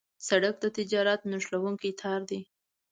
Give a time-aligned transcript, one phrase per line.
[0.27, 2.41] سړک د تجارت نښلونکی تار دی.